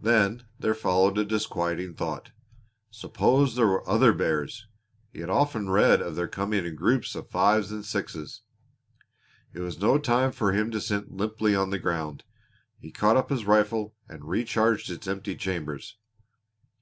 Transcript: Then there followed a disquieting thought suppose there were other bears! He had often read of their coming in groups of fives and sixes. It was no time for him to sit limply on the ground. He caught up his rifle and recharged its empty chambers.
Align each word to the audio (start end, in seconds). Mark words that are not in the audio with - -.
Then 0.00 0.46
there 0.58 0.72
followed 0.74 1.18
a 1.18 1.24
disquieting 1.26 1.92
thought 1.92 2.30
suppose 2.90 3.56
there 3.56 3.66
were 3.66 3.86
other 3.86 4.14
bears! 4.14 4.66
He 5.12 5.20
had 5.20 5.28
often 5.28 5.68
read 5.68 6.00
of 6.00 6.16
their 6.16 6.28
coming 6.28 6.64
in 6.64 6.74
groups 6.74 7.14
of 7.14 7.28
fives 7.28 7.70
and 7.70 7.84
sixes. 7.84 8.40
It 9.52 9.60
was 9.60 9.78
no 9.78 9.98
time 9.98 10.32
for 10.32 10.52
him 10.52 10.70
to 10.70 10.80
sit 10.80 11.12
limply 11.12 11.54
on 11.54 11.68
the 11.68 11.78
ground. 11.78 12.24
He 12.78 12.90
caught 12.90 13.18
up 13.18 13.28
his 13.28 13.44
rifle 13.44 13.94
and 14.08 14.24
recharged 14.24 14.90
its 14.90 15.06
empty 15.06 15.36
chambers. 15.36 15.98